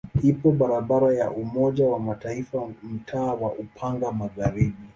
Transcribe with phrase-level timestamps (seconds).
[0.23, 4.77] Ipo barabara ya Umoja wa Mataifa mtaa wa Upanga Magharibi.